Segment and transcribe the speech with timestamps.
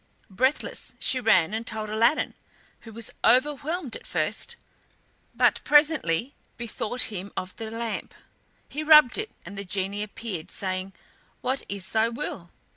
[0.31, 2.33] Breathless she ran and told Aladdin,
[2.79, 4.55] who was overwhelmed at first,
[5.35, 8.15] but presently bethought him of the lamp.
[8.67, 10.93] He rubbed it and the genie appeared, saying:
[11.41, 12.49] "What is thy will?"